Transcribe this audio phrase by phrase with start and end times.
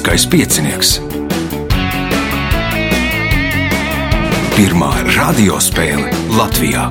[0.00, 0.90] Lieliskais piecinieks.
[4.56, 6.86] Pirmā radiospēle Latvijā.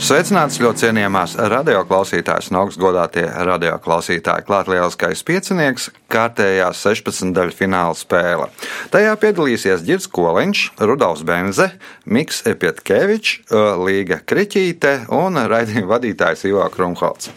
[0.00, 4.48] Sveicināts ļoti cienījamās radioklausītājas un augstgadātie radioklausītāji.
[4.48, 7.32] Klāt lieliskais piecinieks, kārtējā 16.
[7.36, 8.46] daļa fināla spēle.
[8.92, 11.68] Tajā piedalīsies Girts Koliņš, Rudolfs Benze,
[12.06, 13.50] Miks Epietkevičs,
[13.82, 17.32] Līga Kriķīte un raidījuma vadītājs Ivo Krumholts.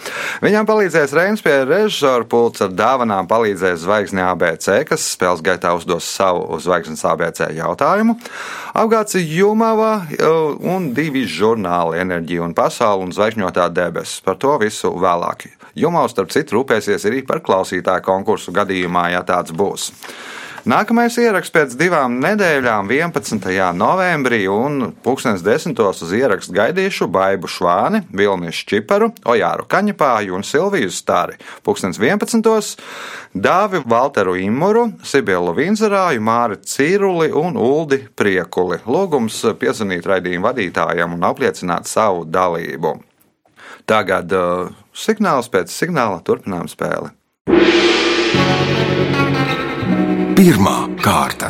[0.46, 6.08] Viņam palīdzēs Reims pie režisora pults ar dāvanām palīdzēs Zvaigzne ABC, kas spēles gaitā uzdos
[6.08, 8.20] savu Zvaigznes ABC jautājumu.
[8.77, 10.05] Apgāds Jumava
[10.62, 14.22] un divi žurnāli enerģija un pasauli un zvaigžņotā debesis.
[14.24, 15.49] Par to visu vēlāk.
[15.80, 19.90] Jumaus, starp citu, rūpēsies arī par klausītāju konkursu gadījumā, ja tāds būs.
[20.68, 23.46] Nākamais ieraksts pēc divām nedēļām, 11.
[23.79, 25.79] novembrī, un 10.
[25.88, 31.40] uz ierakstu gaidīšu Baibu Švāni, Vilnius Čiparu, Ojāru Kaņepāju un Silviju Stari.
[31.65, 32.76] 11.
[33.34, 38.82] Dāvi Valteru Imuru, Sibielu Vinzerāju, Māri Cīruli un Uldi Priekuli.
[38.85, 42.98] Lūgums piezvanīt raidījumu vadītājiem un apliecināt savu dalību.
[43.90, 47.15] Tagad uh, signāls pēc signāla turpinām spēli.
[50.40, 51.49] Pirmā kārta.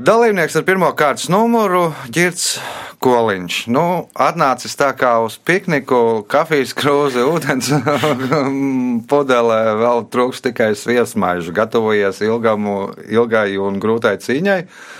[0.00, 2.54] Dalībnieks ar pirmā kārtas numuru Girts
[3.00, 3.54] Koliņš.
[3.72, 7.70] Nu, atnācis tā kā uz pikniku, kafijas krūze, ūdens
[9.10, 11.54] pudelē, vēl trūks tikai sviesmaižu.
[11.56, 12.74] Gatavojies ilgamu,
[13.08, 14.58] ilgai un grūtai cīņai?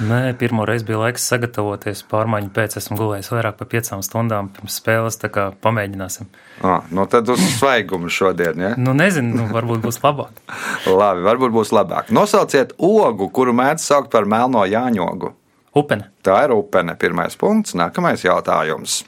[0.09, 2.01] Nē, pirmo reizi bija laiks sagatavoties.
[2.09, 6.31] Pārmaiņu pēc esmu gulējis vairāk par piecām stundām pirms spēles, tā kā pamēģināsim.
[6.65, 8.73] Ah, nu tad uz svaigumu šodien, ja?
[8.81, 10.41] Nu, nezinu, nu, varbūt būs labāk.
[11.03, 12.09] Labi, varbūt būs labāk.
[12.17, 15.35] Nosauciet ogu, kuru mēdz saukt par melno jāņogu.
[15.77, 16.11] Upene.
[16.27, 16.97] Tā ir upene.
[16.99, 17.77] Pirmais punkts.
[17.79, 19.05] Nākamais jautājums.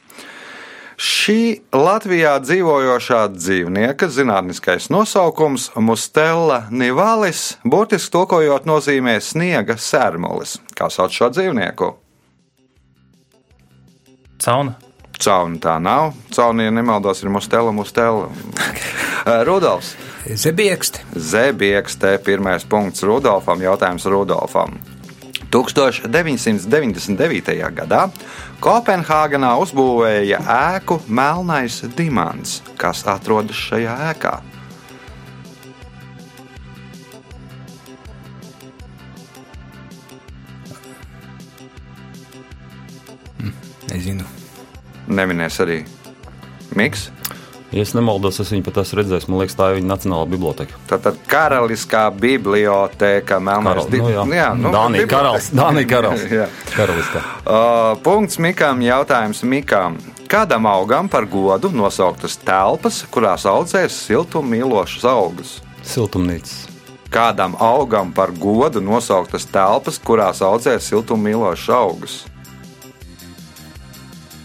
[1.03, 10.61] Šī Latvijā dzīvojošā dzīvnieka zinātniskais nosaukums Mustela nivalis, burtiski tulkojot, nozīmē sniega sērmulis.
[10.79, 11.91] Kā sauc šo dzīvnieku?
[14.43, 14.77] Cauna.
[15.19, 16.15] Cauna tā nav.
[16.35, 18.29] Cauna, ja nemaldos, ir Mustela, Mustela.
[19.49, 19.97] Rudolfs.
[20.27, 21.03] Zebiekste.
[21.17, 22.19] Zebiekste.
[22.23, 23.63] Pirmais punkts Rudolfam.
[23.63, 24.79] Jautājums Rudolfam.
[25.53, 27.53] 1999.
[27.77, 28.07] gadā
[28.63, 34.35] Kopenhāgenā uzbūvēja ēku Melnais Dimants, kas atrodas šajā ēkā.
[43.93, 44.25] Nezinu.
[45.13, 45.83] Neminēs arī
[46.79, 47.11] Miks.
[47.73, 49.27] Ja es nemaldos, es viņu pat esmu redzējis.
[49.33, 50.77] Man liekas, tā ir viņa nacionālā biblioteka.
[50.91, 54.25] Tātad karaliskā biblioteka Melnais Karal, nu, jā.
[54.37, 55.49] jā, nu, Dānija karalis.
[55.57, 56.27] Dānija karalis.
[56.43, 56.49] Jā.
[56.75, 57.23] Karaliskā.
[57.43, 58.83] Uh, punkts Mikam.
[58.85, 59.97] Jautājums Mikam.
[60.29, 65.57] Kādam augam par godu nosauktas telpas, kurās audzēs siltummīlošus augus?
[65.85, 66.67] Siltumnīcas.
[67.13, 72.21] Kādam augam par godu nosauktas telpas, kurās audzēs siltummīlošus augus?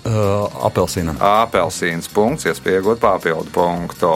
[0.08, 1.18] Uh, apelsīna.
[1.20, 4.12] Apelsīns punkts, iespēja iegūt papildu punktu.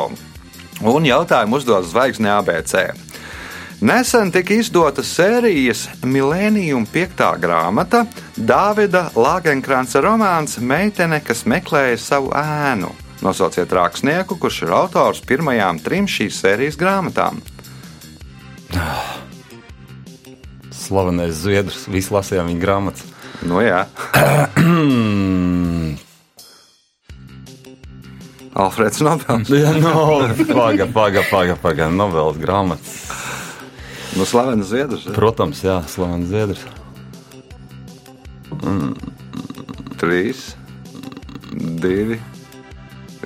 [0.88, 2.94] Un jautājumu uzdos zvaigzne ABC.
[3.84, 8.06] Nesen tika izdota sērijas Milēnijuma piektā grāmata
[8.38, 12.94] Dāvida Lāgenkrāna romāns Meitene, kas meklēja savu ēnu.
[13.25, 17.41] Nosauciet rakstnieku, kurš ir autors pirmajām trim šīs sērijas grāmatām.
[20.72, 21.84] Slavenais Zviedrs.
[21.91, 23.12] Visi lasījām viņa grāmatas.
[23.44, 23.84] Nu, jā,
[28.53, 29.51] Alfreds Nobels.
[29.63, 31.89] Jā, no, paga, paga, paga, paga.
[31.94, 32.97] Novēlas grāmatas.
[34.12, 35.06] Nu, slavens Zviedrs.
[35.16, 36.66] Protams, jā, Slavenais Zviedrs.
[40.01, 40.41] Trīs,
[41.79, 42.17] divi,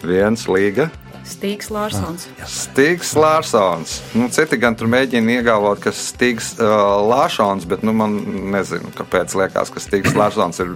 [0.05, 0.91] viens līga.
[1.25, 2.27] Stīgs Lārsons.
[2.45, 3.95] Stīgs Lārsons.
[4.13, 8.19] Nu, citi gan tur mēģina iegalvot, ka Stīgs uh, Lārsons, bet nu, man
[8.53, 10.75] nezinu, kāpēc liekas, ka Stīgs Lārsons ir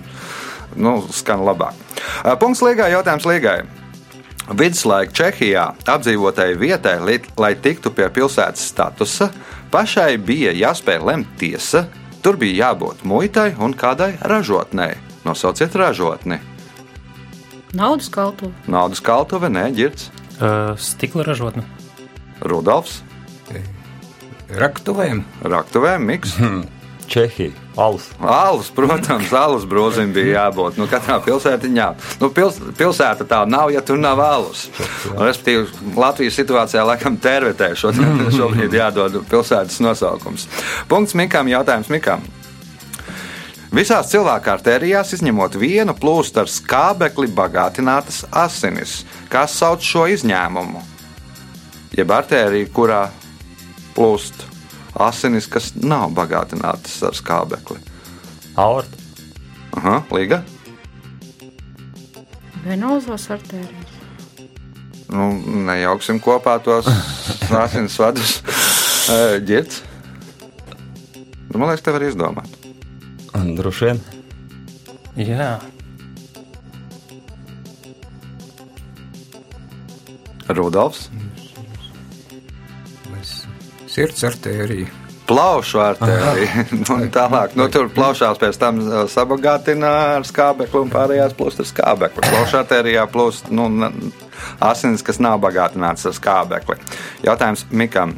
[0.74, 1.78] nu, skan labāk.
[2.24, 3.60] Uh, punkts līgai, jautājums līgai.
[4.50, 6.98] Viduslaika Čehijā apdzīvotai vietai,
[7.38, 9.30] lai tiktu pie pilsētas statusa,
[9.72, 11.86] pašai bija jāspēj lemt tiesa,
[12.26, 14.96] tur bija jābūt muitai un kādai ražotnei.
[15.26, 16.40] Nosauciet ražotni.
[17.78, 18.50] Naudas kaltu.
[18.66, 20.10] Naudas kaltuve, nē, ģirts,
[20.40, 21.66] Uh, stikla ražotne.
[22.48, 23.02] Rudolfs,
[24.56, 25.26] Raktuvēm.
[25.44, 26.38] Raktuvēm, Miks.
[27.10, 27.52] Čehija.
[27.80, 28.10] Alus.
[28.20, 30.78] Alus, protams, alus brūzim bija jābūt.
[30.78, 31.88] Nu, katrā pilsētiņā.
[32.22, 34.68] Nu, pils, pilsēta tā nav, ja tur nav alus.
[35.16, 40.46] Respektīvi, Latvijas situācijā laikam tervetē šodien, šobrīd jādod pilsētas nosaukums.
[40.92, 42.28] Punkts Mikam, jautājums Mikam.
[43.74, 49.04] Visās cilvēku artērijās, izņemot vienu, plūst ar skābekli bagātinātas asinis.
[49.30, 50.82] Kas sauc šo izņēmumu?
[51.98, 53.04] Jeb artērija, kurā
[53.96, 54.49] plūst
[55.00, 57.80] asinis, kas nav bagātinātas ar skābekli.
[58.60, 58.98] Aorta.
[59.80, 60.42] Aha, Līga.
[62.66, 63.98] Venozās artērijas.
[65.10, 65.32] Nu,
[65.66, 66.90] nejauksim kopā tos
[67.64, 68.40] asins vadus.
[69.50, 69.82] Ģērts.
[71.50, 72.58] Nu, man liekas, tev var izdomāt.
[73.58, 74.02] Droši vien.
[75.20, 75.54] Jā,
[80.50, 81.10] Rudolfs.
[83.90, 84.88] Sirds artērija.
[85.30, 86.64] Plaušu artērija.
[87.18, 92.26] tālāk, nu, tur plaušās pēc tam sabagātina ar skābekli un pārējās plūst ar skābekli.
[92.26, 93.68] Plaušu artērijā plūst nu,
[94.66, 96.78] asins, kas nav bagātināts ar skābekli.
[97.26, 98.18] Jautājums Mikam.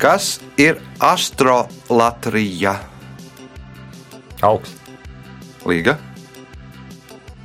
[0.00, 2.76] Kas ir astrolatrija?
[4.46, 4.76] Augsts.
[5.68, 5.96] Līga.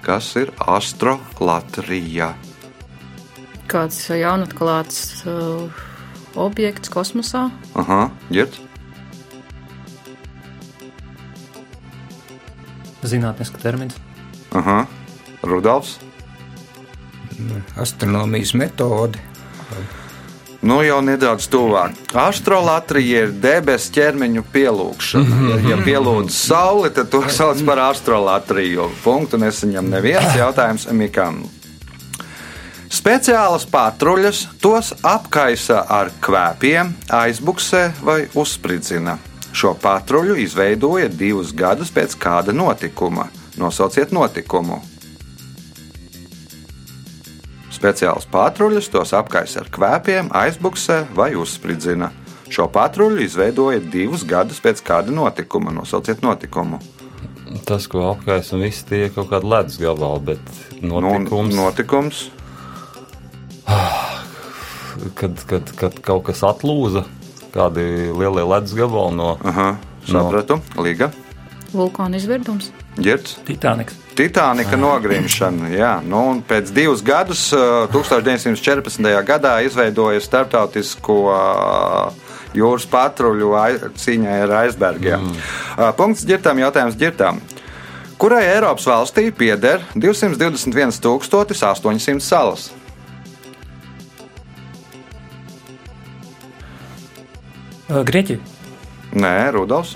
[0.04, 2.34] Kas ir astrolatrija?
[3.72, 5.82] Kāds jaunatklāts uh,
[6.36, 7.50] objekts kosmosā.
[7.80, 8.74] Aha, ģērts.
[13.08, 13.96] zinātniska termins.
[14.52, 14.86] Aha,
[15.44, 16.00] Rudolfs.
[17.78, 19.20] Astronomijas metode.
[20.64, 21.98] Nu, jau nedaudz tuvāk.
[22.16, 25.40] Astrolatrija ir debesu ķermeņu pielūgšana.
[25.50, 28.88] Ja, ja pielūdz sauli, tad to sauc par astrolatriju.
[29.04, 31.42] Punktu nesaņem neviens jautājums Mikam.
[33.04, 39.18] Speciālas patruļas tos apkaisa ar kvēpiem, aizbuksē vai uzspridzina.
[39.52, 43.26] Šo patruļu izveidoja divus gadus pēc kāda notikuma.
[43.60, 44.78] Nosauciet notikumu.
[47.76, 52.08] Speciāls patruļus tos apkaisa ar kvēpiem, aizbuksē vai uzspridzina.
[52.48, 55.74] Šo patruļu izveidoja divus gadus pēc kāda notikuma.
[55.76, 56.80] Nosauciet notikumu.
[57.68, 62.24] Tas, ko apkaisa un viss tie ir kaut kādi ledus gabali, bet notikums, Nu, notikums.
[65.16, 67.04] Kad, kad, kad kaut kas atlūza,
[67.54, 67.82] kādi
[68.14, 69.76] lielie ledus gabali no Aha,
[70.10, 70.60] sapratu.
[70.80, 71.12] Līga.
[71.74, 72.72] Vulkāna izvirdums.
[73.02, 73.38] Ģērts.
[73.48, 73.94] Titaniks.
[74.14, 75.72] Titānika nogrimšana.
[75.74, 79.02] Jā, nu, un pēc divus gadus, uh, 1914.
[79.26, 82.14] gadā, izveidoja starptautisko uh,
[82.54, 85.20] jūras patruļu ai- cīņai ar aizbergiem.
[85.26, 85.34] Mm.
[85.98, 87.42] Punkts ģirtām, jautājums ģirtām.
[88.22, 92.70] Kurai Eiropas valstī pieder 221,800 salas?
[98.02, 98.40] Grieķija.
[99.14, 99.94] Nē, Rudolfs.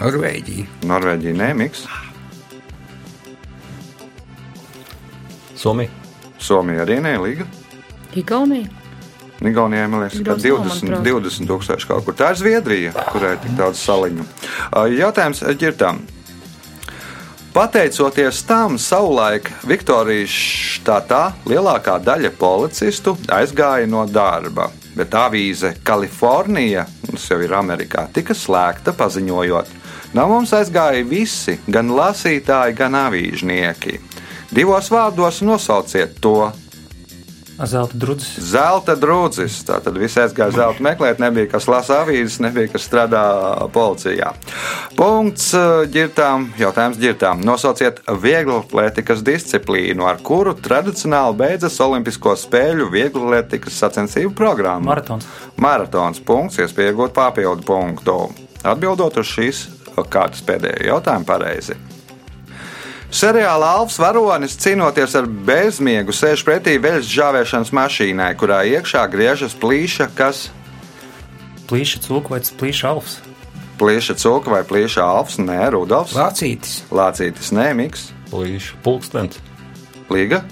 [0.00, 0.64] Norvēģija.
[0.88, 1.84] Norvēģija, nē, Miks.
[5.58, 5.92] Somija.
[6.40, 7.46] Somija arī nē, Līga.
[8.16, 8.70] Igaunija.
[9.44, 11.06] Igaunijai, man liekas, ka Daudz nav, 20, manuprāt.
[11.10, 12.16] 20 tūkstoši kaut kur.
[12.16, 14.26] Tā ir Zviedrija, kurai ir tik daudz saliņu.
[14.94, 16.00] Jautājums ģirtām.
[17.54, 20.32] Pateicoties tam, savulaik Viktorijas
[20.78, 28.34] štatā lielākā daļa policistu aizgāja no darba, bet avīze Kalifornija, tas jau ir Amerikā, tika
[28.36, 29.70] slēgta, paziņojot,
[30.14, 34.00] no mums aizgāja visi, gan lasītāji, gan avīžnieki.
[34.54, 36.52] Divos vārdos nosauciet to
[37.54, 38.34] Zelta drudzis.
[38.50, 39.60] Zelta drūdzis.
[39.68, 43.22] Tātad visi aizgāja zelta meklēt, nebija kas lasa avīzes, nebija kas strādā
[43.74, 44.32] policijā.
[44.98, 47.44] Punkts uh, ģirtām, jautājums ģirtām.
[47.46, 54.90] Nosauciet vieglatlētikas disciplīnu, ar kuru tradicionāli beidzas Olimpisko spēļu vieglatlētikas sacensību programma.
[54.90, 55.30] Maratons.
[55.54, 58.18] Maratons punkts, iespēja iegūt papildu punktu.
[58.66, 59.66] Atbildot uz šīs
[60.10, 61.78] kārtas pēdējo jautājumu pareizi.
[63.14, 70.08] Seriālā Alfs Varonis cīnoties ar bezmiegu sēž pretī veļas žāvēšanas mašīnai, kurā iekšā griežas plīša,
[70.18, 70.48] kas
[71.70, 73.20] Plīša cūka vai plīša alfs.
[73.78, 76.82] plīša cūka vai plīša alfs, nē, Rudolfs, Lācītis.
[76.90, 79.38] Lācītis, nē, Miks, Plīša pulkstenis.
[80.10, 80.42] Līga.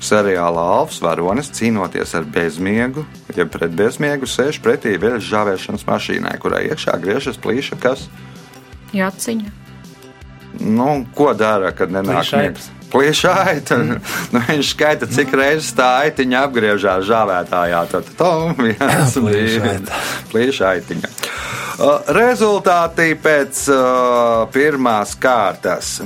[0.00, 3.04] Seriālā Alfs Varonis cīnoties ar bezmiegu,
[3.36, 8.08] ja pret bezmiegu sēž pretī veļas žāvēšanas mašīnai, kurā iekšā griežas plīša, kas
[8.94, 9.63] Jāciņa.
[10.60, 12.70] Nu, ko dara, kad nenāk miegs?
[12.94, 13.78] Plīša aita.
[14.34, 17.80] Nu, viņš skaita, cik reizes tā aitiņa apgriežās žāvētājā.
[17.90, 19.16] Tad tam viens.
[20.30, 21.10] Plīša aitiņa.
[22.14, 25.96] Rezultāti pēc uh, pirmās kārtas.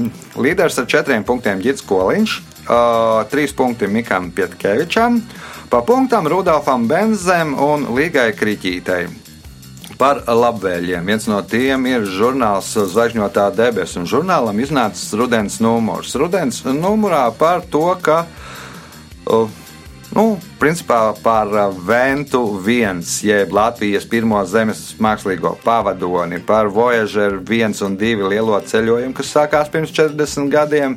[0.40, 5.20] Līderis ar četriem punktiem Girts Koliņš, uh, trīs punkti Mikam Pietkevičam,
[5.68, 9.17] pa punktam Rudolfam Benzem un Līgai Kriķītei
[9.98, 11.06] par labvēliem.
[11.06, 16.14] Viens no tiem ir žurnāls Zvaigžņotā debesis, un žurnālam iznācis rudens numurs.
[16.18, 19.64] Rudens numurā par to, ka uh,
[20.08, 27.82] Nu, principā par uh, Ventu 1, jeb Latvijas pirmo zemes mākslīgo pavadoni, par Voyager 1
[27.84, 30.96] un 2 lielo ceļojumu, kas sākās pirms 40 gadiem,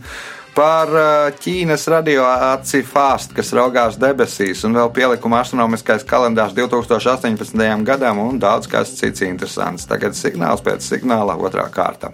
[0.56, 1.04] par uh,
[1.42, 7.86] Ķīnas radioaci Fast, kas raugās debesīs, un vēl pielikuma astronomiskais kalendārs 2018.
[7.88, 9.88] gadam, un daudz kas cits interesants.
[9.90, 12.12] Tagad signāls pēc signāla otrā kārta.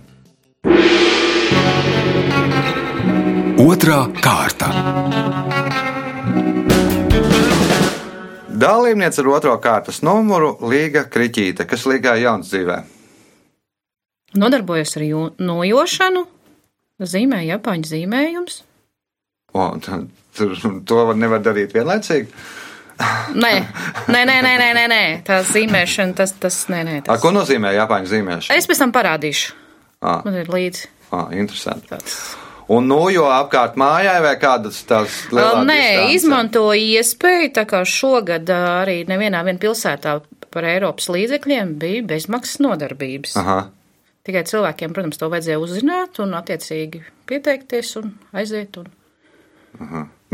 [3.58, 4.70] Otra kārta.
[8.58, 12.78] Dalībniece ar otro kārtas numuru Līga Kriķīte, kas Līgā jauns dzīvē.
[14.38, 15.06] Nodarbojas ar
[15.40, 16.24] nojošanu,
[17.02, 18.62] zīmē Japāņu zīmējums.
[19.54, 19.68] O,
[20.38, 22.28] tur, to var- nevar darīt vienlaicīgi.
[23.38, 23.54] Nē,
[24.10, 25.02] nē, nē, nē, nē, nē, nē.
[25.24, 26.96] tā zīmēšana, tas, tas, nē, nē.
[26.98, 27.22] A, Tas.
[27.22, 28.58] ko nozīmē Japāņu zīmēšana?
[28.58, 29.52] Es pēc tam parādīšu.
[30.02, 30.22] Ah.
[30.26, 31.88] Man ir līdzi Ah, interesanti.
[31.90, 32.36] tāds.
[32.70, 37.80] Un nu, jo apkārt mājai vai kādas tās Vēl lielas Nē, izmantoju iespēju, tā kā
[37.88, 40.18] šogad arī nevienā vien pilsētā
[40.52, 43.38] par Eiropas līdzekļiem bija bezmaksas nodarbības.
[43.38, 43.70] Aha.
[44.28, 48.76] Tikai cilvēkiem, protams, to vajadzēja uzzināt un attiecīgi pieteikties un aiziet.
[48.82, 48.90] Un...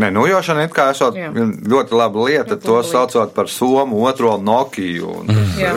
[0.02, 1.30] Nē, nujošana ir kā esot Jā.
[1.30, 2.56] ļoti laba lieta.
[2.56, 2.94] Ļoti To laba lieta.
[2.96, 5.12] saucot par somu otro Nokiju.
[5.20, 5.76] Un, Jā.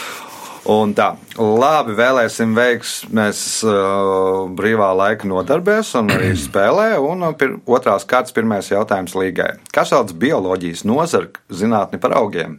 [0.76, 6.88] un tā, labi, vēlēsim veiksmēs uh, brīvā laika nodarbēs un arī spēlē.
[6.98, 9.52] Un uh, pir, otrās kārtas pirmais jautājums līgai.
[9.70, 12.58] Kas sauc bioloģijas nozari zinātni par augiem?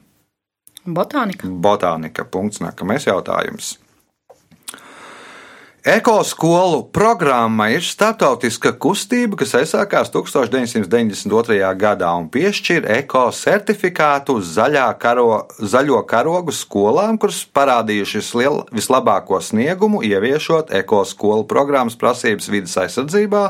[0.88, 1.52] Botānika.
[1.52, 2.24] Botānika.
[2.24, 2.64] Punkts.
[2.64, 3.74] Nākamais jautājums.
[5.88, 11.62] Ekoskolu programma ir starptautiska kustība, kas aizsākās 1992.
[11.80, 19.40] gadā un piešķir eko certifikātu uz zaļā karo, zaļo karogu skolām, kuras parādījušas liel, vislabāko
[19.40, 23.46] sniegumu, ieviešot ekoskolu programmas prasības vidas aizsardzībā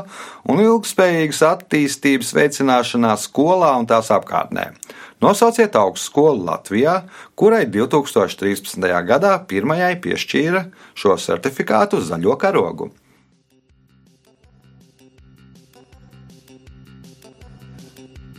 [0.46, 4.70] un ilgspējīgas attīstības veicināšanā skolā un tās apkārtnē.
[5.18, 7.00] Nosauciet augstskolu Latvijā,
[7.34, 8.78] kurai 2013.
[9.08, 10.62] gadā pirmajai piešķīra
[10.94, 12.92] šo certifikātu zaļo karogu.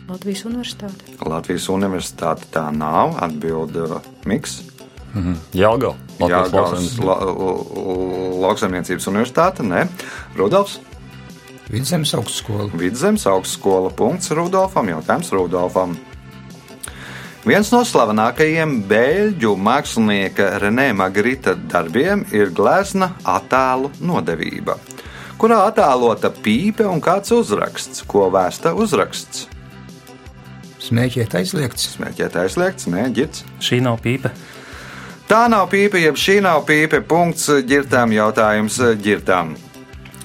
[0.09, 1.05] Latvijas Universitāte.
[1.21, 4.61] Latvijas universitāte tā nav, atbild uh, Miks.
[5.57, 5.93] Jāgau.
[6.21, 7.57] Jāgaunas la, la-
[8.45, 9.85] lauksaimniecības universitāte, ne.
[10.37, 10.79] Rudolfs,
[11.69, 12.65] Vidzemes augstskola.
[12.81, 15.93] Vidzemes augstskola, punkts Rudolfam, jautājums Rudolfam.
[17.47, 24.75] Viens no slavenākajiem beļģu mākslinieka Renē Magrita darbiem ir glezna attēlu nodevība,
[25.39, 29.47] kurā attēlota pīpe un kāds uzraksts, ko vēsta uzraksts.
[30.83, 31.87] Smēķēt aizliegts.
[31.95, 33.45] Smēķēt aizliegts, nē, ģirts.
[33.63, 34.31] Šī nav pīpe.
[35.29, 36.99] Tā nav pīpe, jeb šī nav pīpe.
[37.07, 39.53] Punkts ģirtām jautājums ģirtām.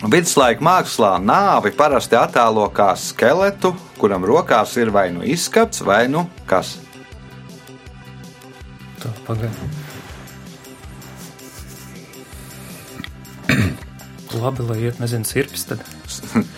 [0.04, 6.26] Viduslaika mākslā nāvi parasti attēlo kā skeletu, kuram rokās ir vai nu izskats, vai nu
[6.50, 6.80] kas.
[9.04, 9.68] Tā pagaidi.
[14.40, 15.84] Labi, lai iet, nezinu, sirpes tad.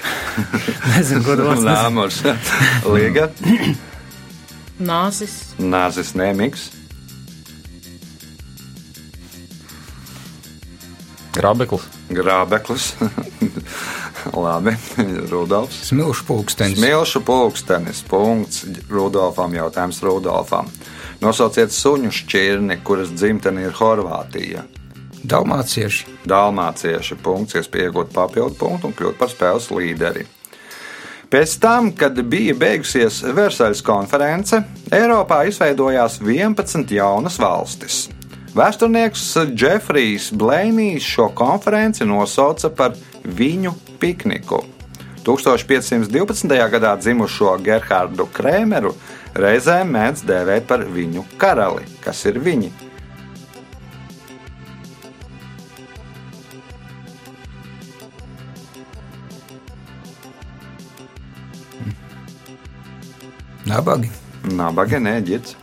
[0.94, 1.58] nezinu, ko dos.
[1.58, 1.68] nezinu.
[1.68, 2.22] Nāmurs,
[2.94, 3.28] Liga,
[4.92, 5.34] Nāzis.
[5.58, 6.70] Nāzis, Nēmiks,
[11.36, 11.84] Grābeklis.
[12.08, 12.94] Grābeklis.
[14.46, 14.72] Labi,
[15.28, 15.90] Rudolfs.
[15.90, 16.78] Smilšu pulkstenis.
[16.78, 18.00] Smilšu pulkstenis.
[18.08, 19.52] Punkts Rudolfam.
[19.54, 20.70] Jautājums Rudolfam.
[21.22, 24.66] Nosauciet suņu šķirni, kuras dzimtene ir Horvātija.
[25.26, 26.18] Dalmācieši.
[26.28, 30.26] Dalmācieši punkts, iespēja iegūt papildu punktu un kļūt par spēles līderi.
[31.32, 34.60] Pēc tam, kad bija beigusies Versaļas konference,
[34.94, 38.04] Eiropā izveidojās 11 jaunas valstis.
[38.56, 42.94] Vēsturnieks Džefrijs Blēnijs šo konferenci nosauca par
[43.26, 44.62] viņu pikniku.
[45.26, 46.54] 1512.
[46.70, 48.94] gadā dzimušo Gerhardu Krēmeru
[49.40, 52.72] reizēm mēdz dēvēt par viņu karali, kas ir viņi.
[63.66, 64.10] Nabagi.
[64.56, 65.56] Nabaga neģits.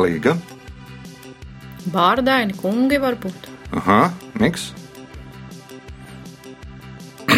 [0.00, 0.34] Līga.
[1.92, 3.46] Bārdaini kungi varbūt.
[3.78, 4.00] Aha,
[4.40, 4.72] miks.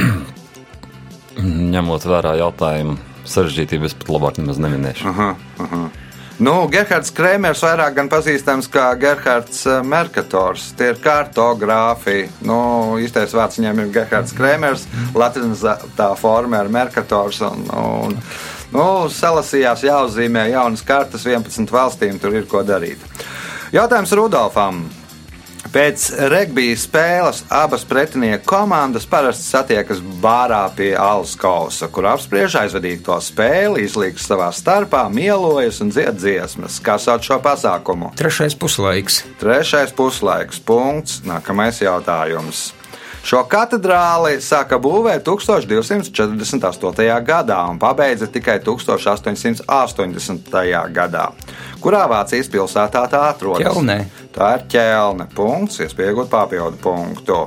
[1.74, 5.06] Ņemot vērā jautājumu sarežģītību, es pat labāk nemaz neminēšu.
[5.10, 5.30] Aha,
[5.62, 5.84] aha.
[6.36, 10.66] Nu, Gerhards Krēmers vairāk gan pazīstams kā Gerhards eh, Merkators.
[10.76, 12.26] Tie ir kartogrāfi.
[12.44, 12.58] Nu,
[13.00, 14.84] īstais vārds viņam ir Gerhards Krēmers,
[15.16, 17.40] latinizētā forma ir Merkators.
[17.48, 18.18] Un, un,
[18.76, 18.84] nu,
[19.16, 23.00] salasījās jāuzzīmē jaunas kartas 11 valstīm, tur ir ko darīt.
[23.72, 24.84] Jautājums Rudolfam.
[25.72, 33.16] Pēc regbija spēles abas pretinieku komandas parasti satiekas bārā pie alus kausa, kur apspriež aizvadīto
[33.22, 36.78] spēli, izlīgs savā starpā, mielojas un dzied dziesmas.
[36.84, 38.12] Kā sauc šo pasākumu?
[38.18, 39.24] Trešais puslaiks.
[39.42, 40.62] Trešais puslaiks.
[40.62, 41.22] Punkts.
[41.26, 42.70] Nākamais jautājums.
[43.26, 47.06] Šo katedrāli sāka būvēt 1248.
[47.26, 50.54] gadā un pabeidza tikai 1880.
[50.94, 51.24] gadā.
[51.82, 53.66] Kurā Vācijas pilsētā tā atrodas?
[53.66, 53.98] Ķelnē.
[54.30, 55.26] Tā ir ķelne.
[55.34, 57.40] Punkts, iespējot papildu punktu.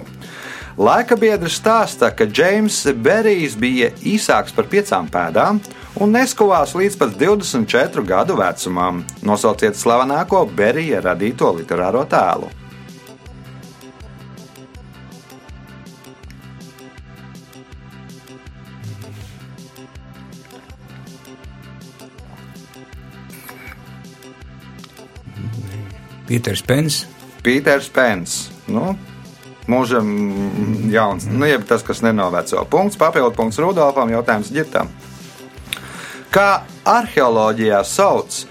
[0.80, 5.64] Laika biedri stāsta, ka Džeims Berijs bija īsāks par piecām pēdām
[6.04, 9.06] un neskuvās līdz pat 24 gadu vecumam.
[9.24, 12.52] Nosauciet slavenāko Berija radīto literāro tēlu.
[26.30, 27.04] Pīters Pens.
[27.42, 28.36] Pīters Pens.
[28.70, 28.94] Nu,
[29.70, 30.10] mūžam
[30.94, 32.62] jauns, nu, jeb tas, kas nenoveco.
[32.70, 34.92] Punkts, papildu punkts Rudolfam, jautājums ģitam.
[36.30, 38.44] Kā arheoloģijā sauc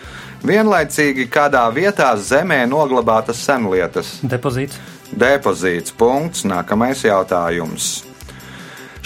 [0.42, 4.16] vienlaicīgi kādā vietā zemē noglabātas senlietas?
[4.26, 4.80] Depozīts.
[5.14, 5.94] Depozīts.
[5.94, 6.42] Punkts.
[6.50, 8.02] Nākamais jautājums.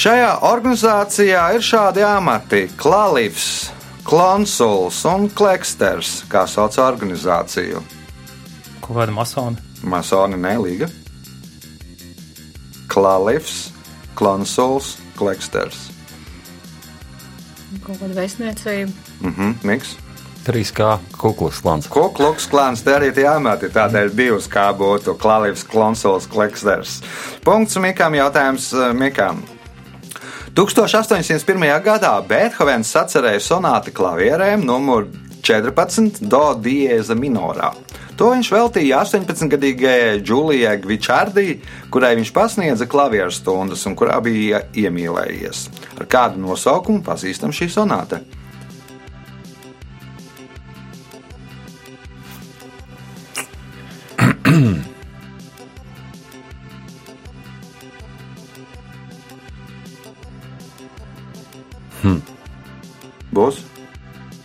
[0.01, 3.71] Šajā organizācijā ir šādi amati- Klalivs,
[4.09, 8.02] Konsuls un Kleksters, kā sauc organizāciju.
[8.83, 9.57] Kaut kāda masona.
[9.87, 10.91] Masoni nelīga.
[12.93, 13.71] Klalivs,
[14.19, 15.89] Konsuls, Kleksters.
[17.83, 18.93] Kaut kāda vēstniecība.
[19.23, 19.97] Mhm, Miks.
[20.43, 21.87] 3K kuklas klāns.
[21.87, 26.99] Kukluks klāns te arī tie amati, tādēļ bijis kā būtu Klalivs, Konsuls, Kleksters.
[27.47, 29.45] Punkts Mikam, jautājums eh, Mikam.
[30.59, 31.63] 1801.
[31.85, 35.07] gadā Beethovens sacerēja sonāti klavierēm numur
[35.43, 37.71] 14 do diēza minorā.
[38.21, 41.47] To viņš veltīja 18-gadīgajai Džulijai Gvičārdī,
[41.93, 45.65] kurai viņš pasniedza klavieru stundas un kurā bija iemīlējies.
[45.99, 48.21] Ar kādu nosaukumu pazīstam šī sonāta?
[63.33, 63.63] Būs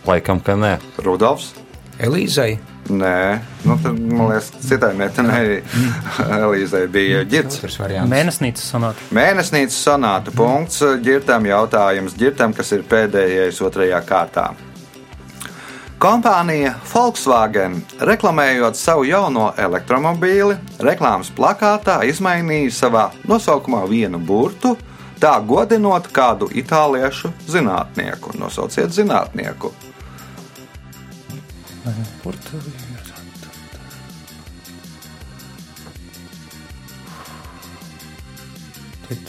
[0.08, 0.78] Laikam, ka nē.
[1.04, 1.52] Rudolfs.
[2.00, 2.56] Elīzai.
[2.88, 5.58] Nē, nu, tad, man liekas, citai meitenei
[6.40, 7.24] Elīzei bija.
[7.44, 8.10] Otrs variants.
[8.12, 9.10] Mēnesnīcas sonāta.
[9.16, 14.48] Mēnesnīcas sonāta punkts ģirtam jautājums ģirtam, kas ir pēdējais otrajā kārtā.
[15.98, 20.54] Kompānija Volkswagen, reklamējot savu jauno elektromobīli,
[20.86, 24.76] reklāmas plakātā izmainīja savā nosaukumā vienu burtu,
[25.18, 28.36] tā godinot kādu itāliešu zinātnieku.
[28.38, 29.72] Nosauciet zinātnieku.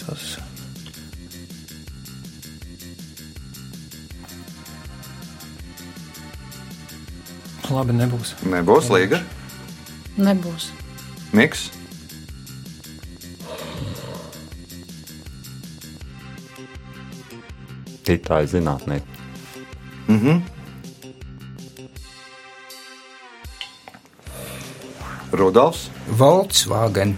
[0.10, 0.40] Tas.
[7.70, 8.34] Labi, nebūs.
[8.50, 9.20] Nebūs līga.
[10.18, 10.72] Nebūs.
[11.38, 11.68] Miks.
[18.10, 19.20] Itāļu zinātnieki.
[25.40, 25.88] Rudolfs.
[26.20, 27.16] Volkswagen.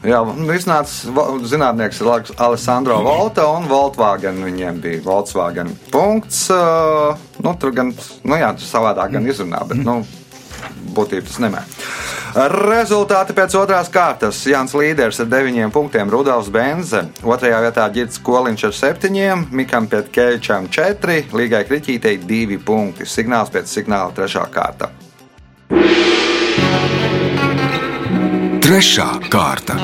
[0.00, 0.22] Jā,
[0.54, 1.98] iznāca zinātnieks
[2.40, 4.38] Alessandro Volta un Volkswagen.
[4.46, 6.46] Viņiem bija Volkswagen punkts.
[6.48, 7.92] Nu, tur gan,
[8.24, 10.00] nu jā, tas savādāk gan izrunā, bet, nu,
[10.96, 11.64] būtībā tas nemē.
[12.54, 14.40] Rezultāti pēc otrās kārtas.
[14.48, 17.02] Jānis Līderis ar deviņiem punktiem, Rudolfs Benze.
[17.26, 23.04] Otrajā vietā Girts Koliņš ar septiņiem, Mikam Pietkevičam četri, Līgai Kriķītei divi punkti.
[23.04, 24.92] Signāls pēc signāla trešā kārta.
[28.70, 29.74] Trešā kārta.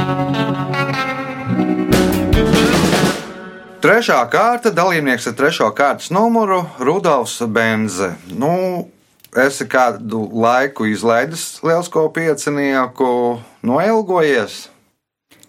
[3.83, 8.13] Trešā kārta dalībnieks ar trešo kārtas numuru- Rudolfs Benze.
[8.31, 8.87] Nu,
[9.35, 14.69] esi kādu laiku izlaidis lielisko piecinieku, noilgojies.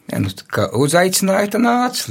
[0.09, 2.09] Ja, nu, kā uzaicināja, tad nāca.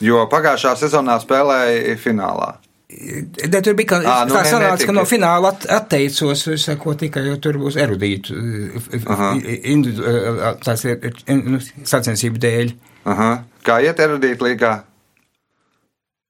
[0.00, 2.54] Jo pagājušā sezonā spēlēja finālā.
[2.88, 4.88] Ne, tur bija kā, Ā, nu, tā ne- sanāca, netika.
[4.88, 8.32] ka no fināla at, atteicos, es sako tikai, jo tur būs erudītu,
[10.64, 10.86] tās
[11.92, 12.72] sacensību dēļ.
[13.12, 13.28] Aha.
[13.66, 14.72] Kā iet erudīt līgā?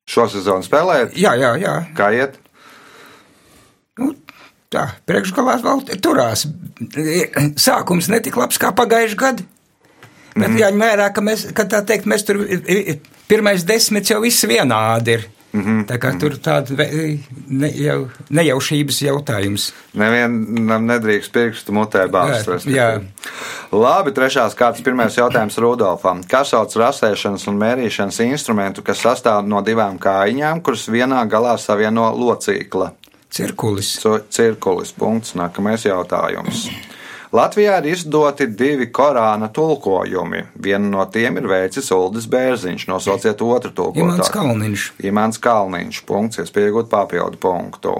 [0.08, 1.14] Šo sezonu spēlējat?
[1.20, 1.76] Jā, jā, jā.
[1.94, 2.40] Kā iet?
[4.00, 4.10] Nu,
[4.74, 6.46] tā, priekšgalā vēl turās.
[7.54, 9.46] Sākums netika labs kā pagājuši gadu.
[10.34, 10.60] Bet mm.
[10.64, 12.42] jāņem vērā, ka mēs, ka tā teikt, mēs tur
[13.30, 15.28] pirmais desmit jau viss vienādi ir.
[15.52, 15.84] Mm -hmm.
[15.86, 16.76] Tā kā tur tāda
[17.48, 19.72] ne, jau, nejaušības jautājums.
[19.94, 22.68] Nevienam nedrīkst pirkstu mutē bāzt.
[23.72, 26.20] Labi, trešās kārtas pirmais jautājums Rudolfam.
[26.24, 32.12] Kā sauc rasēšanas un mērīšanas instrumentu, kas sastāv no divām kājiņām, kuras vienā galā savieno
[32.12, 32.92] locīkla?
[33.30, 34.06] Cirkulis.
[34.30, 34.92] Cirkulis.
[34.92, 35.34] Punkts.
[35.34, 36.68] Nākamais jautājums.
[37.32, 40.46] Latvijā ir izdoti divi Korāna tulkojumi.
[40.64, 42.86] Vienu no tiem ir veicis Uldis Bērziņš.
[42.88, 44.32] Nosauciet otru Imants tulkotāju.
[44.32, 44.86] Kalniņš.
[45.10, 46.00] Imants Kalniņš.
[46.08, 47.98] Punkts, iespēja iegūt papildu punktu.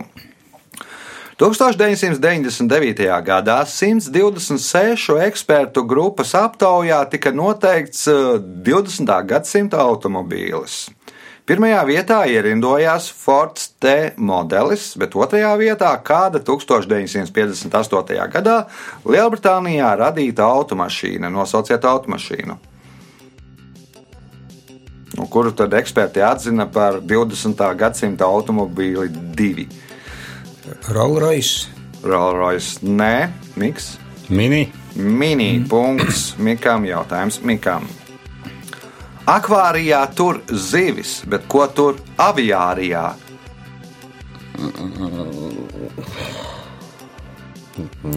[1.38, 3.04] 1999.
[3.22, 9.12] gadā 126 ekspertu grupas aptaujā tika noteikts eh, 20.
[9.28, 10.88] gadsimta automobīlis.
[11.48, 18.18] Pirmajā vietā ierindojās Fords T modelis, bet otrajā vietā kāda 1958.
[18.34, 18.56] gadā
[19.08, 21.30] Lielbritānijā radīta automašīna.
[21.32, 22.56] Nosauciet automašīnu.
[25.16, 27.62] Nu, kuru tad eksperti atzina par 20.
[27.80, 29.08] gadsimta automobīli
[29.38, 29.64] divi?
[30.92, 31.72] Rolls-Royce.
[32.04, 33.14] Rolls-Royce, nē,
[33.56, 33.94] Miks.
[34.28, 34.66] Mini.
[34.98, 37.88] Mini punkts Mikam jautājums Mikam.
[39.28, 43.02] Akvārijā tur zivis, bet ko tur aviārijā?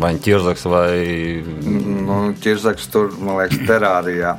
[0.02, 0.93] Vai ķirzaks vai
[1.67, 4.38] Nu, ķirzaks tur, man liekas, terārijā.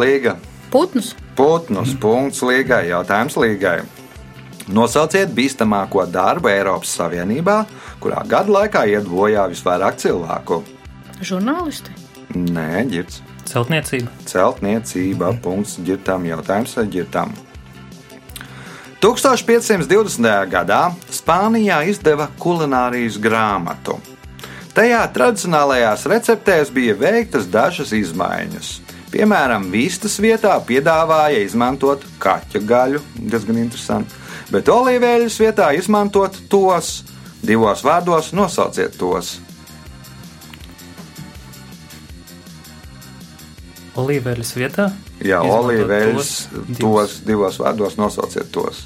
[0.00, 0.38] Līga.
[0.72, 1.12] Putnus.
[1.36, 1.92] Putnus.
[2.00, 2.86] Punkts līgai.
[2.88, 3.82] Jautājums līgai.
[4.72, 7.58] Nosauciet bīstamāko darbu Eiropas Savienībā,
[8.00, 10.62] kurā gadu laikā iet bojā visvairāk cilvēku.
[11.20, 11.92] Žurnālisti.
[12.32, 13.20] Nē, ģirds.
[13.48, 14.10] Celtniecība.
[14.28, 15.34] Celtniecība.
[15.42, 16.24] Punkts ģirtam.
[16.28, 17.34] Jautājums ģirtam.
[19.04, 20.48] 1520.
[20.48, 20.80] gadā
[21.12, 23.98] Spānijā izdeva kulinārijas grāmatu.
[24.74, 28.70] Tajā tradicionālajās receptēs bija veiktas dažas izmaiņas.
[29.12, 34.16] Piemēram, vistas vietā piedāvāja izmantot kaķa gaļu, diezgan interesanti,
[34.50, 37.04] bet olīveļas vietā izmantot tos.
[37.44, 39.36] Divos vārdos nosauciet tos.
[44.00, 44.88] Olīveļas vietā.
[45.22, 48.84] Jā, olīveļas tos tos divos vārdos nosauciet tos.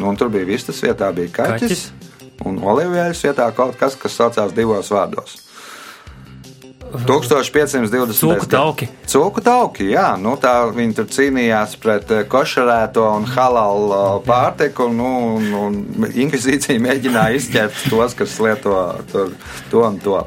[0.00, 1.60] Nu, un tur bija vistas vietā, bija kaķis.
[1.60, 2.40] Kaķis.
[2.48, 5.36] Un olīveļas vietā kaut kas, kas saucās divos vārdos.
[6.90, 8.18] 1520.
[8.18, 8.88] Cūku tauki.
[9.06, 14.88] Cūku tauki, jā, nu tā viņi tur cīnījās pret eh, košerēto un halalu eh, pārtiku,
[14.94, 18.74] nu, un, un inkvizīcija mēģināja izķert tos, kas lieto
[19.12, 19.34] tur,
[19.70, 20.18] to un to.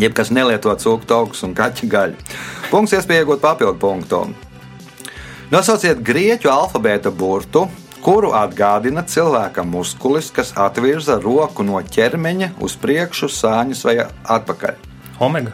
[0.00, 2.16] Jeb kas nelieto cūku taukus un kaķu gaļu.
[2.70, 4.22] Punkts iespēja iegūt papildu punktu.
[5.52, 7.66] Nosauciet grieķu alfabēta burtu,
[8.02, 14.80] kuru atgādina cilvēka muskulis, kas atvirza roku no ķermeņa uz priekšu, sāņus vai atpakaļ.
[15.20, 15.52] Omega.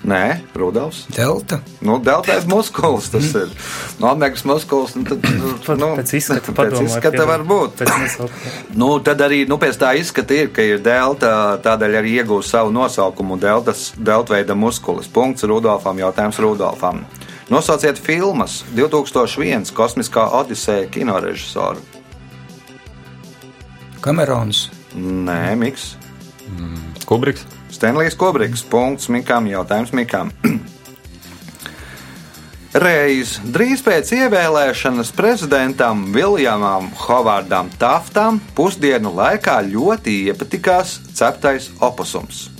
[0.00, 1.04] Nē, Rudolfs.
[1.12, 1.58] Delta.
[1.84, 3.50] Nu, Deltais muskulis tas ir.
[4.00, 4.94] No omegas muskulis.
[4.96, 5.26] Nu, tad,
[5.76, 7.82] nu, Pēc izskata pēc padomāju, izskata var būt.
[7.82, 8.16] Pēc.
[8.80, 12.72] Nu, tad arī nu, pēc tā izskata ir, ka ir delta, tādēļ arī iegūst savu
[12.72, 15.10] nosaukumu deltas, deltveida muskulis.
[15.12, 17.04] Punkts Rudolfam, jautājums Rudolfam.
[17.52, 21.84] Nosauciet filmas 2001 kosmiskā odiseja kinorežisoru.
[24.00, 24.70] Kamerons.
[24.96, 25.92] Nē, Miks.
[27.04, 27.44] Kubriks.
[27.80, 28.60] Stenlijs Kubriks.
[28.68, 30.28] Punkts Mikam, jautājums Mikam.
[32.84, 42.50] Reiz drīz pēc ievēlēšanas prezidentam Viljamam Hovardam Taftam pusdienu laikā ļoti iepatikās ceptais opusums.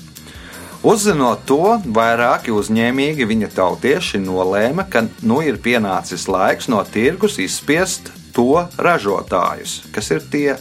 [0.80, 8.08] Uzzinot to, vairāki uzņēmīgi viņa tautieši nolēma, ka nu ir pienācis laiks no tirgus izspiest
[8.32, 10.56] to ražotājus, kas ir tie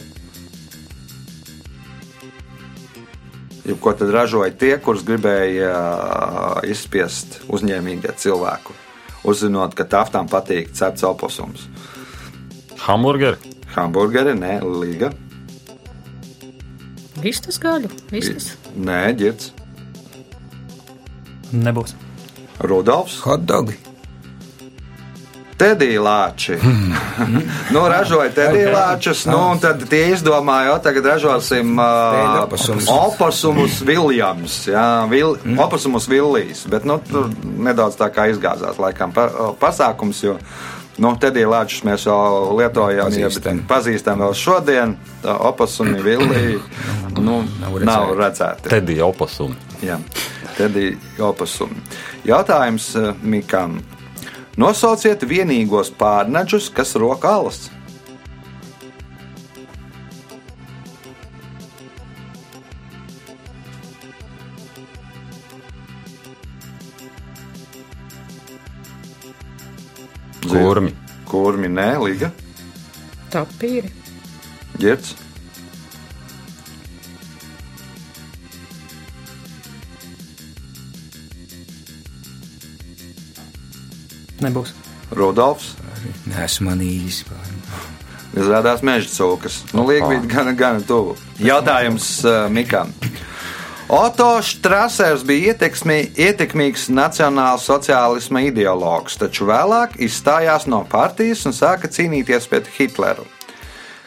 [3.80, 8.74] ko tad ražoja tie, kurus gribēja ā, izspiest uzņēmīgie cilvēku?
[9.28, 11.66] Uzzinot, ka taftām patīk cepts opusums.
[12.86, 13.36] Hamburgeri.
[13.76, 15.12] Hamburgeri, nē, līga,
[17.20, 17.90] Vistas gaļu.
[18.08, 18.54] Vistas.
[18.80, 19.50] nē, ģirts,
[21.50, 21.96] Nebūs.
[22.62, 23.74] Rudolfs, Hotdogi.
[25.60, 26.56] Tedīlāči.
[27.74, 32.88] nu, ražoja tedīlāčus, nu, un tad tie izdomāja, o tagad ražosim uh, oposumus.
[32.88, 39.28] oposumus Viljams, jā, vil, oposumus Villijs, bet, nu, tur nedaudz tā kā izgāzās, laikam, pa,
[39.60, 40.38] pasākums, jo,
[41.00, 43.60] nu, tedīlāčus mēs jau lietojam, ja, Pazīstam.
[43.62, 46.58] bet pazīstam vēl šodien, tā opusumi Villiji,
[47.26, 48.20] nu, Nav nav redzēti.
[48.24, 48.68] redzēti.
[48.72, 49.56] Tedija opasumi.
[49.84, 50.00] Jā,
[50.56, 50.90] Tedī
[51.24, 51.80] opusumi.
[52.28, 52.90] Jautājums
[53.22, 53.78] Mikam.
[54.58, 57.68] Nosauciet vienīgos pārnaģus, kas rok alas.
[70.50, 70.90] Kurmi.
[71.30, 72.32] Kurmi, nē, Liga,
[73.30, 73.92] Tapīri.
[74.80, 75.14] Girts,
[84.44, 84.74] Nebūs.
[85.16, 85.74] Rudolfs.
[86.30, 87.24] Nē, esmu manījis.
[88.30, 89.64] Izrādās meža cūkas.
[89.74, 91.16] Nu, bija gan, gan tuvu.
[91.42, 92.92] Jautājums uh, Mikam.
[93.90, 101.90] Oto Strasers bija ietekmī, ietekmīgs nacionāls sociālisma ideologs, taču vēlāk izstājās no partijas un sāka
[101.90, 103.26] cīnīties pret Hitleru.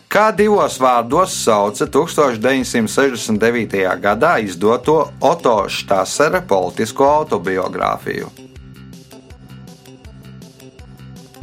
[0.08, 3.84] Kā divos vārdos sauca 1969.
[4.00, 8.43] gadā izdoto Oto Strasera politisko autobiogrāfiju?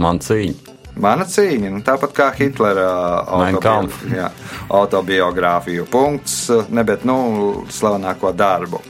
[0.01, 0.77] Man cīņa.
[1.01, 2.89] Mana cīņa, nu, tāpat kā Hitlera
[3.23, 4.01] autobio- Kampf.
[4.11, 4.27] jā,
[4.69, 5.87] autobiogrāfiju.
[5.91, 8.81] Punkts, ne, bet nu, slavenāko darbu.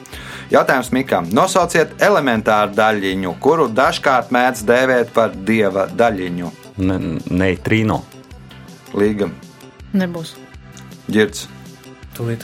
[0.51, 1.29] Jautājums Mikam.
[1.31, 6.51] Nosauciet elementāru daļiņu, kuru dažkārt mēdz dēvēt par dieva daļiņu.
[6.79, 6.99] Ne,
[7.31, 8.01] neitrino.
[8.95, 9.29] Līga,
[9.95, 10.35] Nebūs.
[11.11, 11.47] ģirds,
[12.17, 12.43] Tūlīt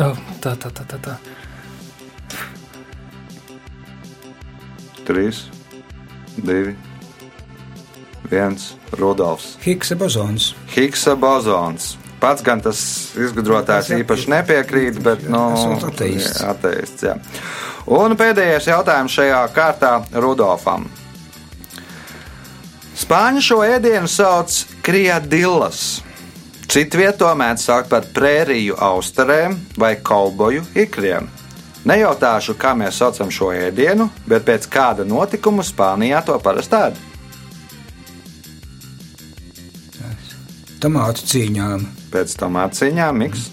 [0.00, 1.16] Oh, tā, tā, tā, tā, tā.
[5.04, 5.34] 3,
[6.46, 6.74] 2,
[8.30, 8.56] 1.
[8.96, 9.56] Rudolfs.
[9.64, 10.52] Higsa bozons.
[10.72, 11.96] Higsa bozons.
[12.22, 12.78] Pats gan tas
[13.18, 15.42] izgudrotājs Tas īpaši nepiekrīt, bet nu,
[15.88, 16.40] ateists.
[16.46, 17.16] ateists jā.
[17.90, 20.86] Un pēdējais jautājums šajā kārtā Rudolfam.
[23.02, 24.54] Spāņu šo ēdienu sauc
[24.86, 26.00] kriadillas.
[26.72, 31.26] Citviet to mēdz saukt par prēriju austerēm vai kauboju ikriem.
[31.84, 37.00] Nejautāšu, kā mēs saucam šo ēdienu, bet pēc kāda notikuma Spānijā to parasti ēd.
[40.80, 41.84] Tomātu cīņām.
[42.14, 43.50] Pēc tam atcīņām miks.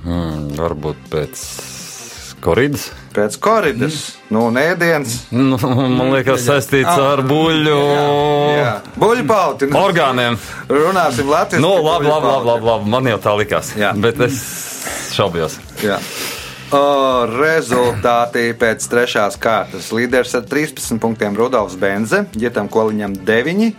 [0.00, 1.44] Mm, varbūt pēc
[2.40, 2.88] koridas.
[3.18, 3.94] Pēc koridas,
[4.30, 5.24] nu, nēdienas.
[5.34, 7.78] Nu, man liekas, saistīts ar buļļu
[8.94, 9.68] Buļbuļsaktas pauti.
[9.72, 10.38] Nu, orgāniem.
[10.70, 11.62] runāsim latviešu.
[11.64, 12.90] Nu, labi, labi, labi, labi, labi.
[12.94, 13.72] Man jau tā likās.
[13.78, 13.92] Jā.
[13.98, 14.38] Bet es
[15.16, 15.58] šaubījos.
[15.82, 15.98] Jā.
[16.68, 16.80] O,
[17.32, 19.88] rezultāti pēc trešās kārtas.
[19.96, 23.72] Līderis ar 13 punktiem Rudolfs Benze, Girtam Koliņam 9.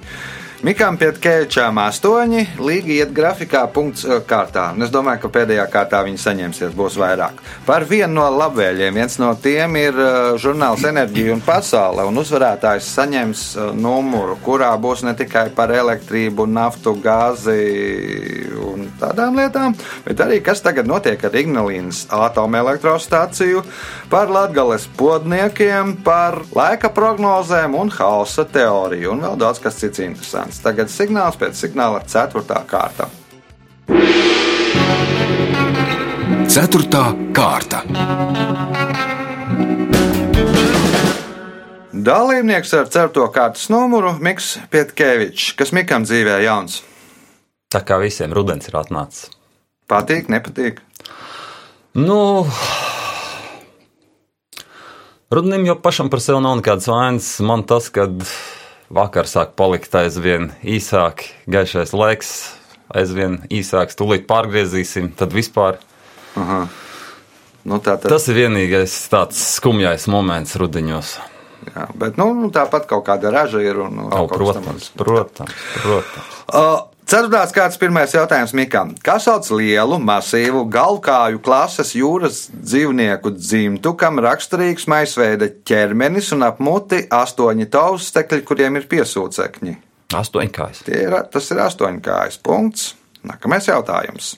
[0.60, 4.66] Mikam Pietkevičām 8, Līga iet grafikā punkts eh, kārtā.
[4.76, 7.40] Un Es domāju, ka pēdējā kārtā viņi saņemsies, būs vairāk.
[7.64, 12.90] Par vienu no labvēliem, viens no tiem ir eh, žurnāls Enerģija un pasaule, un uzvarētājs
[12.98, 17.56] saņems eh, numuru, kurā būs ne tikai par elektrību, naftu, gāzi
[18.90, 19.76] un tādām lietām,
[20.06, 23.64] bet arī kas tagad notiek ar Ignalīnas atomelektrostāciju,
[24.12, 30.62] par latgales podniekiem, par laika prognozēm un hausa teoriju un vēl daudz kas cits interesants.
[30.66, 32.64] Tagad signāls pēc signāla 4.
[32.70, 33.10] kārta.
[36.50, 37.84] Ceturtā kārta.
[41.94, 43.26] Dalībnieks ar 4.
[43.34, 46.80] kārtas numuru Miks Pietkevičs, kas Mikam dzīvē jauns.
[47.70, 49.30] Tā kā visiem rudens ir atnācis.
[49.90, 50.80] Patīk, nepatīk.
[51.98, 52.46] Nu,
[55.30, 57.30] rudenim jau pašam par sevi nav nekādas vainas.
[57.46, 58.26] Man tas, kad
[58.90, 62.34] vakar sāk palikt aizvien īsāk, gaišais laiks,
[62.90, 65.78] aizvien īsāks, tūlīt pārgriezīsim, tad vispār
[67.70, 71.10] Nu, tā, tad, tas ir vienīgais tāds skumjais moments rudeņos.
[71.70, 73.82] jā, bet nu, nu, tāpat kaut kāda raža ir.
[73.84, 76.38] Un, kas tam protams, protams, protams.
[76.48, 78.92] Uh, Ceturtās kārtas pirmais jautājums Mikam.
[79.02, 86.62] Kas sauc lielu, masīvu, galvkāju klases jūras dzīvnieku dzimtu, kam raksturīgs maisveida ķermenis un ap
[86.62, 89.74] muti astoņi taustekļi, kuriem ir piesūcekņi?
[90.22, 90.86] Astoņkājs.
[90.86, 92.94] Tie Ir, tas ir astoņkājas punkts.
[93.26, 94.38] Nākamais jautājums.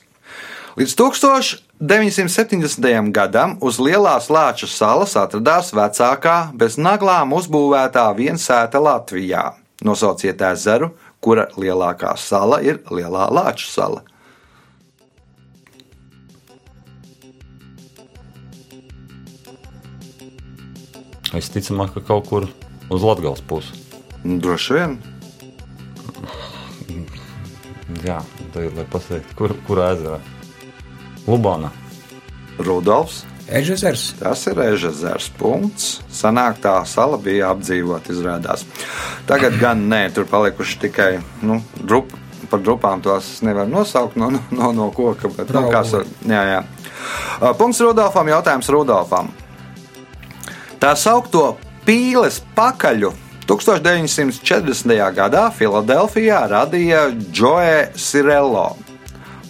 [0.80, 3.12] Līdz 1970.
[3.12, 9.60] gadam uz Lielās Lāča salas atradās vecākā bez naglām uzbūvētā viensēta Latvijā.
[9.84, 14.02] Nosauciet ezeru, kura lielākā sala ir Lielā Lāča sala.
[21.32, 22.46] Visticamāk, ka kaut kur
[22.92, 23.78] uz Latvijas puses.
[24.22, 24.98] Droši vien.
[28.02, 28.18] Jā,
[28.52, 30.18] tagad, lai pateiktu, kur, kurā ezerā?
[31.24, 31.70] Lubānā.
[32.60, 33.22] Rudolfs.
[33.52, 34.14] Ežezers.
[34.20, 35.28] Tas ir Ežezers.
[35.38, 36.00] Punkts.
[36.12, 38.64] Sanāk, tā sala bija apdzīvota, izrādās.
[39.28, 41.12] Tagad gan nē, tur palikuši tikai
[41.46, 42.18] nu, drupa.
[42.52, 45.30] Par drupām tos nevar nosaukt no, no, no koka.
[45.32, 46.58] Bet, nu, kā, sa- jā, jā.
[47.56, 48.28] Punkts Rudolfam.
[48.28, 49.30] Jautājums Rudolfam.
[50.82, 51.54] Tā saukto
[51.86, 53.12] pīles pakaļu
[53.48, 54.92] 1940.
[55.16, 58.76] gadā Filadelfijā radīja Joe Sirello.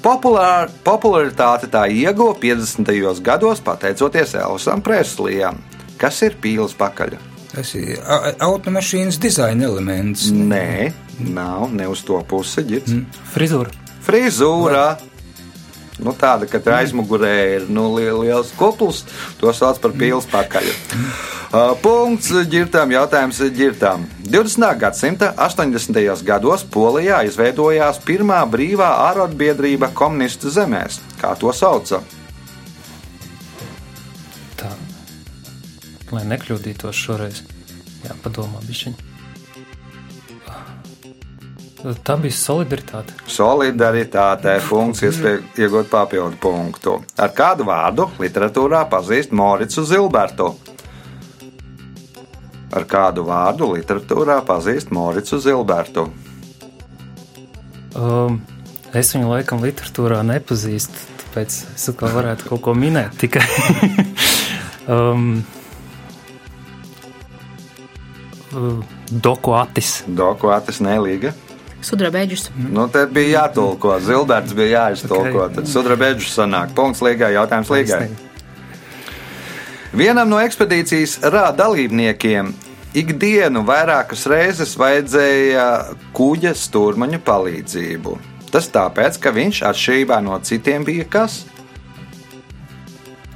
[0.03, 3.21] Populār, popularitāte tā ieguva 50.
[3.23, 5.61] gados pateicoties Elvisam Preslijam.
[6.01, 7.15] Kas ir pīles pakaļ?
[7.53, 8.01] Tas ir
[8.43, 10.27] automašīnas dizaina elements.
[10.33, 10.91] Nē,
[11.31, 12.65] nav ne uz to pusi.
[12.81, 13.05] Mm.
[13.35, 13.71] Frizūra.
[14.03, 14.87] Frizūra.
[16.03, 19.05] Nu, tāda, ka tur aizmugurē ir nu, li- liels kupls,
[19.39, 20.67] to sauc par pīles pakaļ.
[21.53, 24.07] Uh, punkts ģirtām, jautājums ģirtām.
[24.25, 24.71] 20.
[24.81, 26.23] gadsimta 80.
[26.25, 30.97] gados Polijā izveidojās pirmā brīvā ārotbiedrība komunistu zemēs.
[31.21, 32.01] Kā to sauca?
[34.57, 34.73] Tā.
[36.17, 37.45] Lai nekļūdītos šoreiz,
[38.09, 38.97] jāpadomā bišķiņ.
[42.01, 43.21] Tā bija solidaritāte.
[43.29, 47.01] Solidaritāte, iespēja iegūt papildu punktu.
[47.21, 50.55] Ar kādu vārdu literatūrā pazīst Moricu Zilbertu?
[52.73, 56.07] Ar kādu vārdu literatūrā pazīst Moricu Zilbertu?
[57.93, 58.39] Um,
[58.97, 63.13] es viņu laikam literatūrā nepazīstu, tāpēc es atkal varētu kaut ko minēt.
[63.21, 63.45] Tikai
[64.97, 65.43] um,
[68.57, 68.81] uh,
[69.13, 69.99] dokuatis.
[70.09, 71.37] Dokuātis nelīga.
[71.83, 72.49] Sudrabeģis.
[72.71, 73.99] Nu, te bija jātulko.
[74.01, 75.49] Zilberts bija jāiztulko.
[75.49, 75.57] Ok.
[75.59, 76.77] Tad sudrabeģis sanāk.
[76.79, 78.07] Punkts līgai, jautājums līgai.
[79.93, 82.47] Vienam no ekspedīcijas rāda dalībniekiem
[82.97, 85.67] ikdienu vairākas reizes vajadzēja
[86.17, 88.15] kuģa stūrmaņa palīdzību.
[88.49, 91.43] Tas tāpēc, ka viņš atšķirībā no citiem bija kas?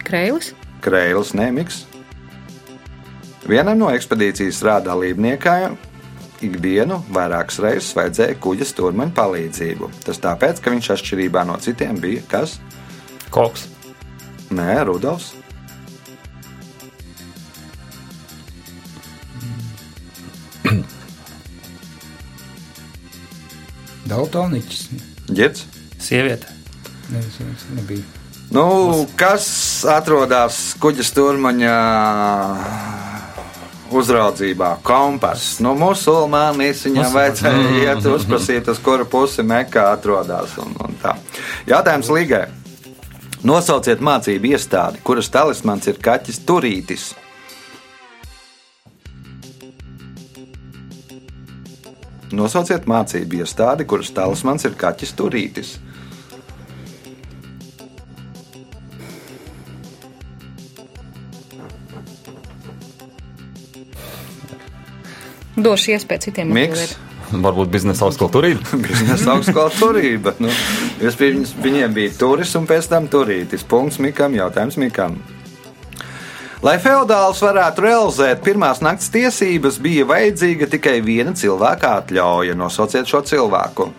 [0.01, 0.55] Kreilis.
[0.81, 1.85] Kreils nemiks.
[3.45, 5.77] Vienam no ekspedīcijas rāda dalībniekiem
[6.47, 9.93] ikdienu vairākas reizes vajadzēja kuģa stūrmaņa palīdzību.
[10.09, 12.57] Tas tāpēc, ka viņš atšķirībā no citiem bija kas?
[13.29, 13.69] Koks.
[14.57, 15.35] Nē, Rudolfs.
[24.07, 24.85] Daltoniķis.
[25.33, 25.65] Ģērts.
[26.03, 26.53] Sieviete.
[27.11, 28.05] Ne, es nebija.
[28.55, 29.47] Nu, kas
[29.91, 31.73] atrodas kuģa stūrmaņa
[33.97, 34.77] uzraudzībā?
[34.87, 35.59] Kompass.
[35.65, 40.55] Nu, musulmanis viņam vajadzēja iet uzprasīt, uz kuru pusi mekā atrodas.
[40.63, 41.17] Un, un tā.
[41.67, 42.47] Jautājums Līgai.
[43.47, 47.11] Nosauciet mācību iestādi, kuras talismans ir kaķis turītis.
[52.37, 55.77] Nosauciet mācību iestādi, kuras talismans ir kaķis turītis.
[65.57, 66.99] Došu iespēju citiem Miks.
[67.33, 68.77] Varbūt biznesa augstskola turība.
[68.85, 70.35] Biznesa augstskola turība.
[70.39, 70.53] Nu,
[71.65, 73.65] viņiem bija turis un pēc tam turītis.
[73.67, 75.17] Punkts Mikam, jautājums Mikam.
[76.65, 82.57] Lai feudāls varētu realizēt pirmās nakts tiesības, bija vajadzīga tikai viena cilvēka atļauja.
[82.57, 83.91] Nosauciet šo cilvēku.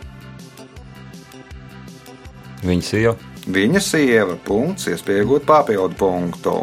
[2.65, 3.13] Viņa sieva.
[3.47, 6.55] Viņa sieva, punkts, iespējot papildu punktu.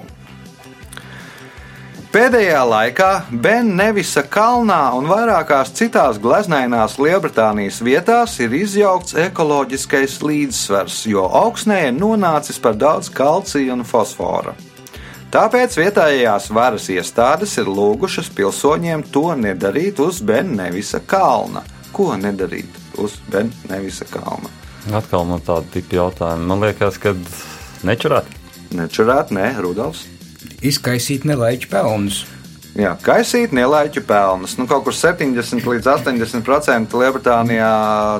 [2.14, 3.08] Pēdējā laikā
[3.42, 11.96] Benevisa kalnā un vairākās citās gleznainās Lielbritānijas vietās ir izjaukts ekoloģiskais līdzsvars, jo augsnē ir
[11.96, 14.54] nonācis par daudz kalcija un fosfora.
[15.34, 21.64] Tāpēc vietējās varas iestādes ir lūgušas pilsoņiem to nedarīt uz Benevisa kalna.
[21.90, 22.70] Ko nedarīt
[23.02, 24.46] uz Benevisa kalna?
[24.94, 26.46] Atkal man tāda tipa jautājuma.
[26.52, 27.16] Man liekas, ka
[27.82, 28.30] nečurāt.
[28.78, 30.04] Nečurāt, nē, Rudolfs.
[30.62, 32.22] Izkaisīt nelaiķu pelnus.
[32.74, 34.56] Jā, kaisīt nelaiķu pelnus.
[34.58, 37.68] Nu, kaut kur 70 līdz 80% Lielbritānijā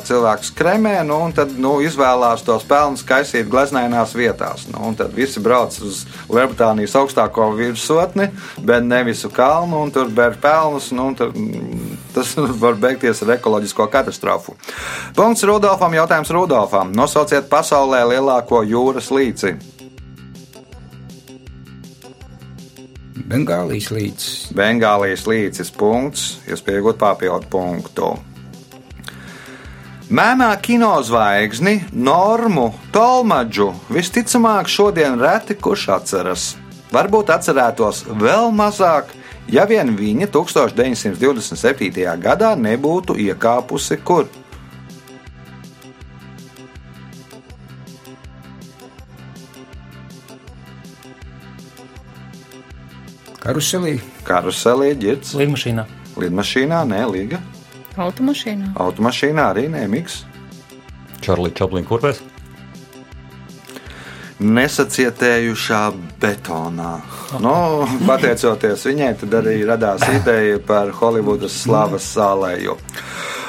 [0.07, 4.69] cilvēks kremē, nu, un tad nu, izvēlās tos pelnus kaisīt gleznainās vietās.
[4.71, 8.29] Nu, tad visi brauc uz Lielbritānijas augstāko virsotni,
[8.63, 10.93] bet nevisu kalnu, un tur bēr pelnus.
[10.95, 14.55] Nu, tad, mm, tas var beigties ar ekoloģisko katastrofu.
[15.19, 16.95] Punkts Rudolfam, jautājums Rudolfam.
[16.95, 19.57] Nosauciet pasaulē lielāko jūras līci.
[23.25, 28.11] Bengālijas līdz Bengālijas līcis punkts, iespējot papildu punktu.
[30.13, 36.45] Mēmā kinozvaigzni Normu Tolmaģu visticamāk šodien reti kurš atceras.
[36.93, 39.09] Varbūt atcerētos vēl mazāk,
[39.49, 42.05] ja vien viņa 1927.
[42.21, 44.29] gadā nebūtu iekāpusi kur.
[53.45, 53.99] Karuselī.
[54.25, 55.85] Karuselī, ģirts, Lidmašīnā.
[56.17, 57.41] lidmašīnā, nē, līga,
[57.97, 58.73] Automašīnā.
[58.75, 60.25] automašīnā arī nemiks.
[61.21, 62.21] Čārlī Čaplīna kurpēs.
[64.41, 65.81] nesacietējušā
[66.21, 66.93] betonā.
[67.41, 72.77] Nu, pateicoties viņai, tad arī radās ideja par Holivudas slavas sālēju.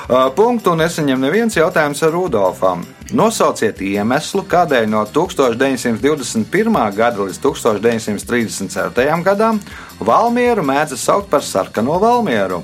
[0.05, 2.83] Uh, Punktu nesaņem neviens jautājums ar Rudolfam.
[3.17, 6.77] Nosauciet iemeslu, kādēļ no 1921.
[6.93, 9.17] gada līdz 1934.
[9.25, 9.59] gadam
[9.97, 12.61] Valmieru mēdz saukt par sarkano Valmieru.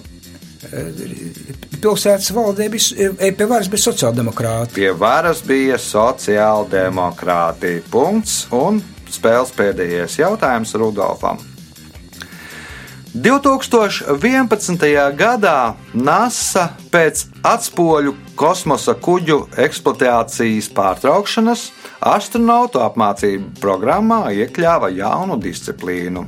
[1.81, 4.77] Pilsētas valdē bija, e, pie varas bija sociāldemokrāti.
[4.77, 7.79] Pie varas bija sociāldemokrāti.
[7.89, 11.41] Punkts un spēles pēdējais jautājums Rudolfam.
[13.11, 14.85] 2011.
[15.19, 21.65] gadā NASA pēc atspoļu kosmosa kuģu eksploatācijas pārtraukšanas
[22.07, 26.23] astronautu apmācību programmā iekļāva jaunu disciplīnu.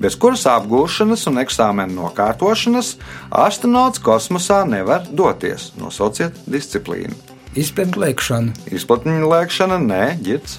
[0.00, 2.94] Bez kuras apgūšanas un eksāmena nokārtošanas
[3.28, 5.74] astronauts kosmosā nevar doties.
[5.76, 7.12] Nosauciet disciplīnu.
[7.52, 8.56] Izpētīt lēkšanu.
[8.72, 10.56] Izplatņu lēkšana, nē, ģits.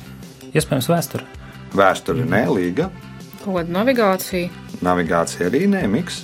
[0.53, 1.25] Iespējams, vēsture.
[1.73, 2.91] Vēsture, nē, līga.
[3.45, 4.49] Kāda navigācija.
[4.81, 6.23] Navigācija arī nē, miks.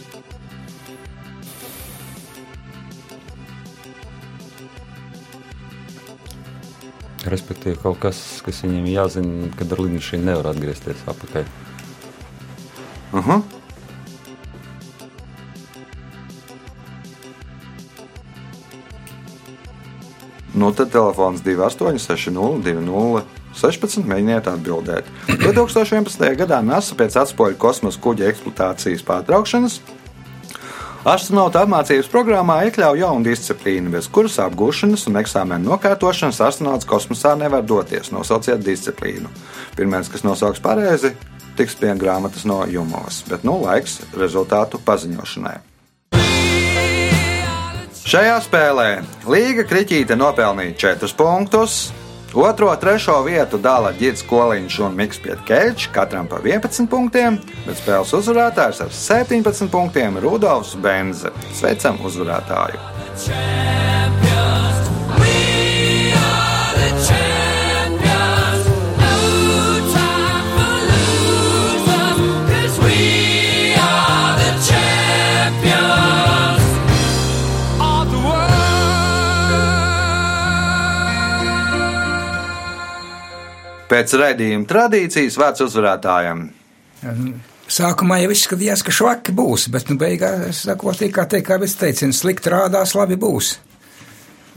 [7.29, 11.45] Respektīvi, kaut kas, kas viņiem jāzina, kad ar lidmašīnu nevar atgriezties atpakaļ.
[13.11, 13.43] Uh -huh.
[20.53, 24.03] Nu, tad telefons 2860, 16.
[24.09, 25.09] Mēģiniet atbildēt.
[25.45, 26.27] 2011.
[26.43, 29.81] gadā NASA pēc atspoļu kosmosa kuģa eksploatācijas pārtraukšanas
[31.01, 37.63] Astronautu apmācības programmā iekļauj jaunu disciplīnu, bez kuras apgūšanas un eksāmena nokārtošanas astronauts kosmosā nevar
[37.65, 38.11] doties.
[38.13, 39.31] Nosauciet disciplīnu.
[39.73, 41.15] Pirmais, kas nosauks pareizi,
[41.57, 45.55] tiks pie grāmatas no Jumos, bet nu laiks rezultātu paziņošanai.
[48.05, 48.87] Šajā spēlē
[49.25, 51.87] Līga Kriķīte nopelnīja 4 punktus.
[52.33, 58.15] Otro, trešo vietu dala Girts Koliņš un Mikls Pietkeļš, katram pa 11 punktiem, bet spēles
[58.15, 61.35] uzvarētājs ar 17 punktiem- Rudolfs Benze.
[61.51, 62.79] Sveicam uzvarētāju!
[63.21, 64.30] champions.
[83.91, 86.45] Pēc raidījuma tradīcijas vārds uzvarētājam.
[87.71, 92.09] Sākumā jau izskatījās, ka švaki būs, bet nu, beigās sakot, kā teikt, kā es teicu,
[92.15, 93.53] slikti rādās, labi būs.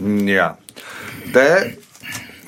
[0.02, 0.48] Mm, Jā,
[1.34, 1.48] te.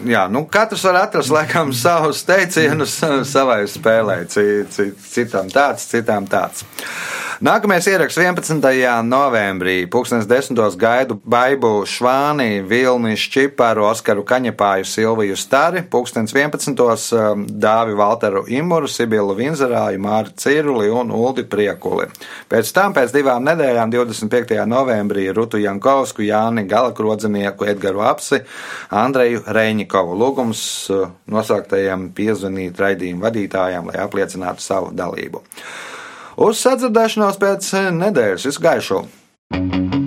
[0.06, 2.98] Jā, nu katrs var atrast laikam savus teicienus
[3.30, 4.18] savai spēlē.
[4.28, 6.66] Ci- ci- Citam tāds, citam tāds.
[7.36, 8.62] Nākamais ieraksts 11.
[9.04, 9.82] novembrī.
[9.92, 15.82] Pūkstens desmitos gaidu Baibu Švāni, Vilni Šķiparu, Oskaru Kaņepāju, Silviju Stari.
[15.84, 16.80] Pūkstens 11.
[17.12, 22.06] um, Dāvi Valteru Imuru, Sibilu Vinzerāju, Māri Ciruli un Uldi Priekuli.
[22.48, 24.56] Pēc tam, pēc divām nedēļām, 25.
[24.64, 28.38] novembrī, Rutu Jankovsku, Jāni Galakrodzenieku, Edgaru Apsi,
[28.96, 30.16] Andreju Reņikovu.
[30.22, 35.44] Lūgums uh, nosauktajiem piezvanīt raidījumu vadītājiem, lai apliecinātu savu dalību.
[36.36, 39.04] Uz sadzirdēšanos pēc eh, nedēļas izgaišu!
[39.52, 40.05] thank you